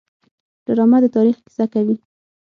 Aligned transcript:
ډرامه 0.65 0.97
د 1.03 1.05
تاریخ 1.15 1.37
کیسه 1.45 1.65
کوي 1.73 1.95